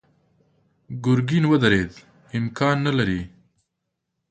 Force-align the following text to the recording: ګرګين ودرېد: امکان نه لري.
ګرګين 1.05 1.45
ودرېد: 1.51 1.91
امکان 2.37 2.77
نه 2.85 2.91
لري. 2.97 3.21